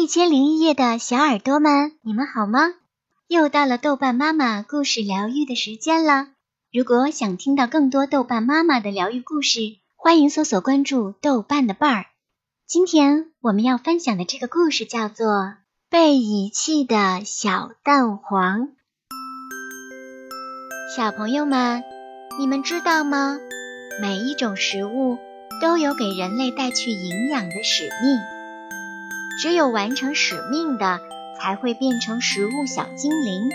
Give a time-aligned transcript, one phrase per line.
[0.00, 2.72] 一千零一夜的小耳朵们，你们好吗？
[3.26, 6.28] 又到了豆瓣妈妈故事疗愈的时间了。
[6.72, 9.58] 如果想听到更多豆瓣妈妈的疗愈故事，
[9.96, 12.06] 欢迎搜索关注豆瓣的伴儿。
[12.64, 15.26] 今天我们要分享的这个故事叫做
[15.90, 18.60] 《被遗弃的小蛋黄》。
[20.96, 21.82] 小朋友们，
[22.38, 23.36] 你们知道吗？
[24.00, 25.18] 每一种食物
[25.60, 28.37] 都有给人类带去营养的使命。
[29.40, 30.98] 只有完成使命的，
[31.40, 33.48] 才会变成食物小精灵，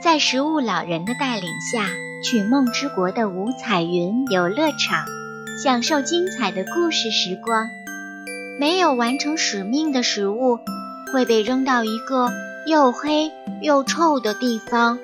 [0.00, 1.88] 在食物老人的带领下
[2.22, 5.04] 去梦之国的五彩云游乐场，
[5.60, 7.68] 享受精彩的故事时光。
[8.60, 10.60] 没有完成使命的食物，
[11.12, 12.30] 会被扔到一个
[12.68, 15.00] 又黑又臭的地方，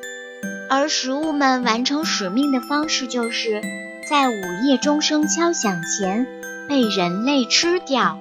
[0.71, 3.61] 而食物们完成使命的方式，就是
[4.09, 6.29] 在午夜钟声敲响前
[6.69, 8.17] 被人类吃掉。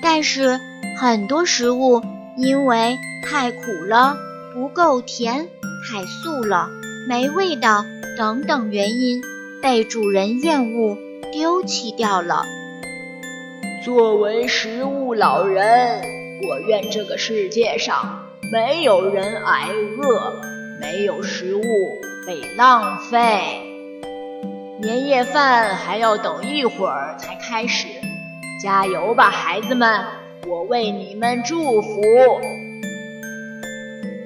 [0.00, 0.60] 但是。
[1.00, 2.02] 很多食物
[2.36, 4.18] 因为太苦了、
[4.52, 5.48] 不够甜、
[5.90, 6.68] 太素了、
[7.08, 7.86] 没味道
[8.18, 9.22] 等等原因，
[9.62, 10.98] 被主人厌恶，
[11.32, 12.44] 丢弃掉了。
[13.82, 16.02] 作为食物老人，
[16.46, 19.70] 我愿这个世界上没有人挨
[20.02, 20.34] 饿，
[20.82, 21.62] 没有食物
[22.26, 23.62] 被浪费。
[24.82, 27.88] 年夜饭还要等一会儿才开始，
[28.62, 30.19] 加油吧，孩子们！
[30.50, 32.02] 我为你们祝福。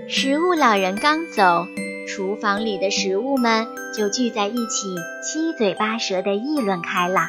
[0.08, 1.66] 食物老人刚走，
[2.08, 7.28] 厨房里的食物们就聚在一起，七嘴八舌地议论开了。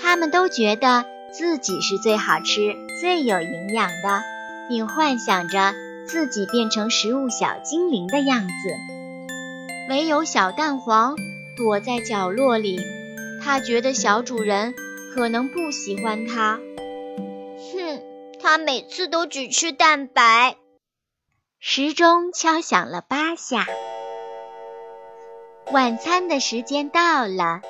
[0.00, 4.22] 他们都觉得自己是最好吃、最有营养的，
[4.70, 5.74] 并幻想着
[6.06, 8.54] 自己变成食物小精灵的样子。
[9.90, 11.16] 唯有小蛋黄
[11.54, 12.80] 躲在角落里，
[13.44, 14.74] 他觉得小主人
[15.14, 16.58] 可能不喜欢他。
[18.48, 20.56] 他每次都只吃蛋白。
[21.58, 23.66] 时钟敲响了八下，
[25.72, 27.62] 晚餐的时间到了。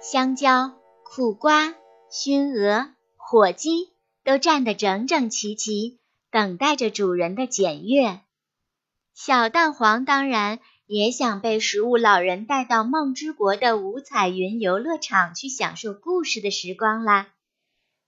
[0.00, 0.72] 香蕉、
[1.02, 1.74] 苦瓜、
[2.10, 3.90] 熏鹅、火鸡
[4.24, 6.00] 都站得整整齐齐，
[6.30, 8.20] 等待着主人的检阅。
[9.12, 17.34] 小蛋黄当然也想被食物老人带到梦之国的五彩云游乐场去享受故事的时光啦，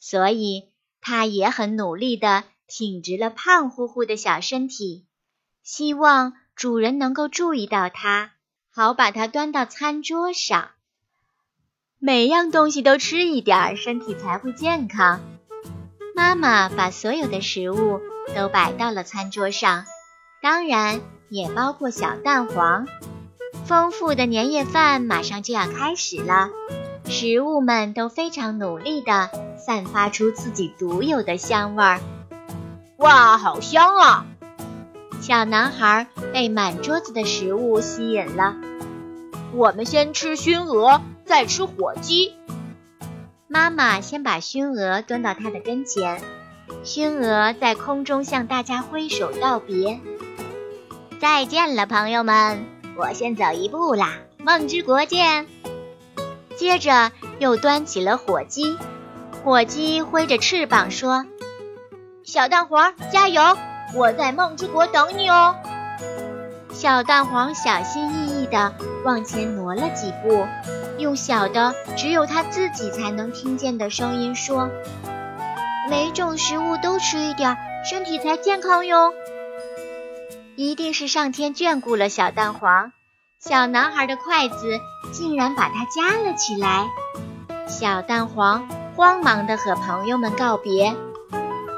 [0.01, 0.74] 所以。
[1.07, 5.05] 它也很努力地挺直了胖乎乎的小身体，
[5.63, 8.33] 希望主人能够注意到它，
[8.73, 10.71] 好把它端到餐桌上。
[11.99, 15.21] 每样东西都吃一点，身体才会健康。
[16.17, 18.01] 妈妈把所有的食物
[18.35, 19.85] 都摆到了餐桌上，
[20.41, 22.87] 当然也包括小蛋黄。
[23.67, 26.49] 丰富的年夜饭马上就要开始了。
[27.07, 32.01] 食物们都非常努力地散发出自己独有的香味儿。
[32.99, 34.27] 哇，好香啊！
[35.21, 38.57] 小男孩被满桌子的食物吸引了。
[39.53, 42.35] 我们先吃熏鹅，再吃火鸡。
[43.47, 46.21] 妈妈先把熏鹅端到他的跟前，
[46.83, 50.01] 熏鹅在空中向大家挥手道别
[51.21, 52.67] ：“再见了，朋友们，
[52.97, 55.47] 我先走一步啦，梦之国见。”
[56.57, 58.77] 接着又端起了火鸡，
[59.45, 61.27] 火鸡挥着翅膀说
[62.25, 63.43] ：“小蛋黄，加油！
[63.95, 65.55] 我在梦之国等你哦。”
[66.73, 68.75] 小蛋黄小心翼翼地
[69.05, 70.47] 往前挪了几步，
[70.97, 74.71] 用小的只有他自己才能听见的声音说
[75.91, 79.13] ：“每种食物都吃一点，身体才健康哟。”
[80.57, 82.93] 一定是上天眷顾了小蛋黄。
[83.39, 84.81] 小男孩的筷子
[85.13, 86.87] 竟然把它夹了起来，
[87.69, 88.67] 小蛋黄
[88.97, 90.95] 慌忙地和朋友们告别：“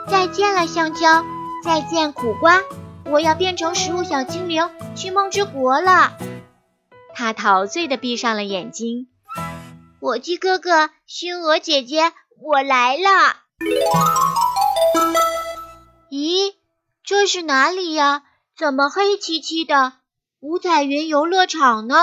[0.08, 1.24] 再见了，香蕉！
[1.64, 2.62] 再见，苦瓜！
[3.06, 6.12] 我要变成食物小精灵，去梦之国了。”
[7.14, 9.08] 他陶醉地闭上了眼睛。
[9.98, 13.36] 火鸡哥哥，熏鹅姐姐，我来了！
[16.10, 16.54] 咦，
[17.02, 18.22] 这是哪里呀？
[18.56, 19.94] 怎么黑漆漆的？
[20.40, 21.96] 五彩云游乐场呢？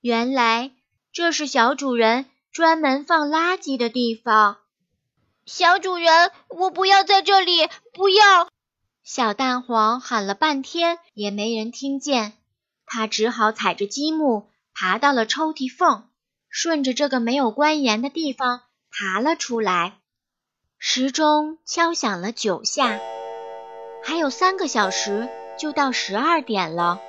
[0.00, 0.72] 原来
[1.12, 2.26] 这是小主人
[2.56, 4.56] 专门放垃圾的地方。
[5.44, 7.68] 小主人，我不要在这里！
[7.92, 8.48] 不要！
[9.04, 12.32] 小蛋黄喊了半天也没人听见，
[12.86, 16.08] 他只好踩着积木爬到了抽屉缝，
[16.48, 19.98] 顺着这个没有关严的地方爬了出来。
[20.78, 22.98] 时钟敲响了九下，
[24.02, 27.02] 还有三个小时就到十二点了。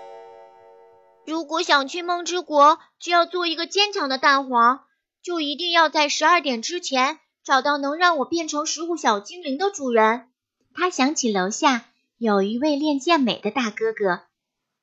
[1.25, 4.81] 如果想去梦之国，就要做一个坚强的蛋黄，
[5.27, 10.29] 就一定要在十二点之前找到能让我变成食物小精灵的主人。
[10.73, 11.83] 他想起楼下
[12.17, 14.21] 有一位练健美的大哥哥，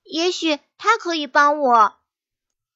[0.03, 1.95] 也许他可以帮我。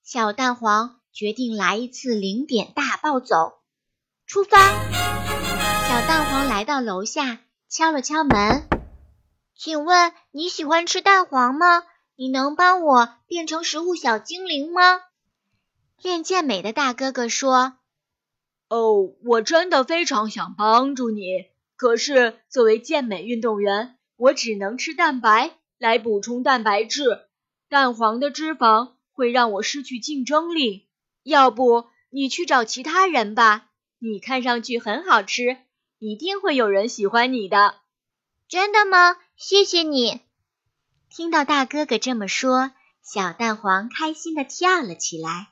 [0.03, 3.61] 小蛋黄决定来一次零点大暴走，
[4.27, 4.71] 出发。
[4.71, 8.67] 小蛋黄来到楼下，敲了敲门，
[9.55, 11.83] 请问你喜欢吃蛋黄吗？
[12.17, 15.03] 你能帮我变成食物小精灵吗？
[16.01, 17.79] 练健美的大哥哥说
[18.71, 21.47] ：“哦，我真的非常想帮助你。
[21.77, 27.27] 可是作为健美运动员，我只能吃蛋白来补充蛋白质。
[27.69, 30.87] 蛋黄的脂肪会让我失去竞争力。
[31.23, 33.67] 要不你去找其他人吧？
[33.99, 35.57] 你看上去很好吃，
[35.99, 37.77] 一定会有人喜欢你的。”
[38.49, 39.17] 真的吗？
[39.37, 40.21] 谢谢你。
[41.11, 42.71] 听到大哥哥这么说，
[43.03, 45.49] 小蛋黄开心的跳了起来。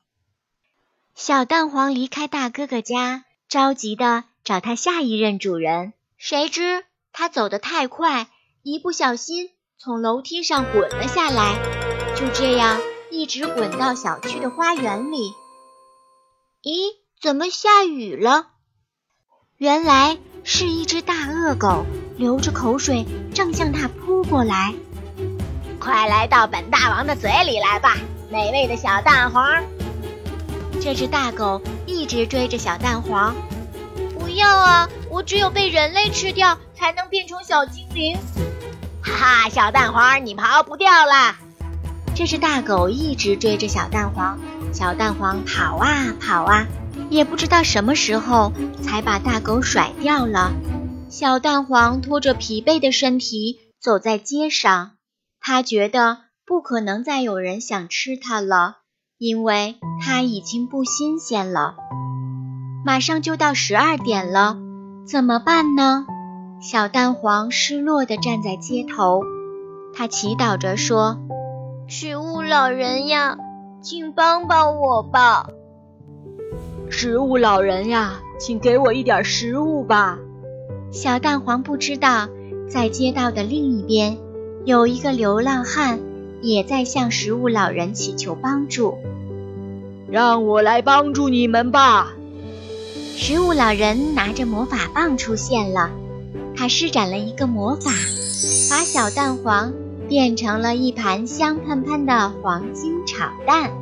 [1.16, 5.94] 小蛋黄离开大哥哥家，着急的找他下一任主人。
[6.18, 8.28] 谁知他走得太快，
[8.62, 9.48] 一不小心
[9.78, 11.54] 从楼梯上滚了下来，
[12.16, 12.78] 就这样
[13.10, 15.32] 一直滚到小区的花园里。
[16.62, 18.48] 咦，怎么下雨了？
[19.56, 21.86] 原来是一只大恶狗
[22.18, 24.74] 流着口水，正向他扑过来。
[25.80, 27.96] 快来到本大王的嘴里来吧，
[28.30, 29.64] 美味的小蛋黄！
[30.86, 33.34] 这只大狗一直追着小蛋黄，
[34.16, 34.88] 不要啊！
[35.10, 38.16] 我只有被人类吃掉，才能变成小精灵。
[39.02, 41.34] 哈哈，小蛋黄，你跑不掉了！
[42.14, 44.38] 这只大狗一直追着小蛋黄，
[44.72, 46.68] 小蛋黄跑啊跑啊，
[47.10, 50.52] 也不知道什么时候才把大狗甩掉了。
[51.10, 54.92] 小蛋黄拖着疲惫的身体走在街上，
[55.40, 58.76] 他觉得不可能再有人想吃它了。
[59.18, 61.74] 因为它已经不新鲜了，
[62.84, 64.58] 马上就到十二点了，
[65.06, 66.04] 怎么办呢？
[66.60, 69.22] 小蛋黄失落地站在街头，
[69.94, 71.18] 他祈祷着说
[71.88, 73.38] ：“食物老人呀，
[73.80, 75.48] 请帮帮我吧！
[76.90, 80.18] 食物老人呀，请给我一点食物吧！”
[80.92, 82.28] 小蛋黄不知道，
[82.68, 84.18] 在街道的另一边，
[84.66, 86.00] 有一个流浪汉。
[86.42, 88.98] 也在向食物老人祈求帮助，
[90.10, 92.14] 让我来帮助你们吧。
[93.16, 95.90] 食物老人拿着魔法棒出现了，
[96.54, 97.90] 他施展了一个魔法，
[98.70, 99.72] 把小蛋黄
[100.08, 103.72] 变成了一盘香喷喷的黄金炒蛋，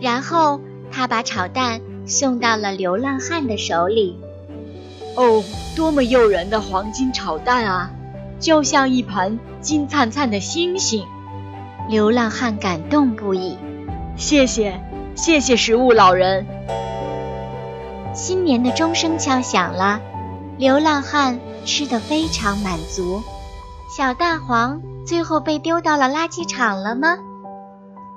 [0.00, 0.60] 然后
[0.92, 4.16] 他把炒蛋送到了流浪汉的手里。
[5.16, 5.42] 哦，
[5.74, 7.90] 多么诱人的黄金炒蛋啊，
[8.38, 11.04] 就像一盘金灿灿的星星。
[11.88, 13.56] 流浪汉感动不已，
[14.18, 14.78] 谢谢，
[15.14, 16.46] 谢谢食物老人。
[18.12, 20.02] 新年的钟声敲响了，
[20.58, 23.22] 流浪汉吃得非常满足。
[23.96, 27.16] 小蛋黄最后被丢到了垃圾场了吗？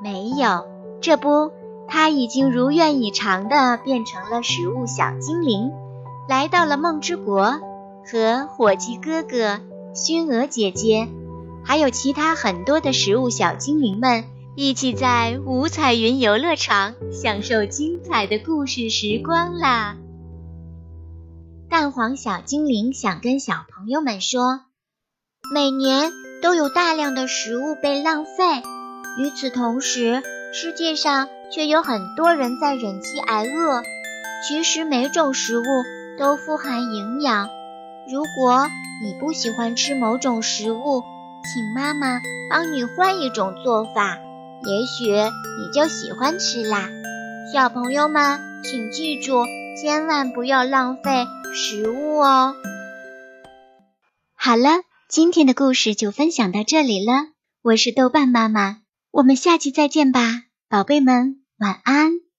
[0.03, 0.65] 没有，
[1.00, 1.51] 这不，
[1.88, 5.71] 他已经如愿以偿的变成了食物小精灵，
[6.27, 7.62] 来到了梦之国，
[8.06, 9.62] 和火鸡哥哥、
[9.94, 11.07] 熏鹅姐姐。
[11.63, 14.25] 还有其他很多的食物小精灵们
[14.56, 19.97] 一起在五彩云游乐场享受精彩的故事时光啦！
[21.69, 24.62] 蛋黄小精灵想跟小朋友们说，
[25.54, 28.62] 每年都有大量的食物被浪费，
[29.19, 30.21] 与此同时，
[30.54, 33.81] 世界上却有很多人在忍饥挨饿。
[34.45, 35.64] 其实每种食物
[36.18, 37.47] 都富含营养，
[38.12, 38.68] 如果
[39.02, 41.04] 你不喜欢吃某种食物，
[41.44, 44.18] 请妈妈帮你换一种做法，
[44.64, 46.90] 也许你就喜欢吃啦。
[47.52, 49.45] 小朋友们，请记住，
[49.81, 52.56] 千万不要浪费食物哦。
[54.36, 54.69] 好了，
[55.10, 57.14] 今天的故事就分享到这里了。
[57.64, 58.78] 我是豆瓣妈妈，
[59.12, 62.31] 我们下期再见吧，宝贝们，晚安。